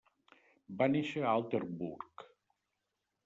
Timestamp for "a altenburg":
1.25-2.27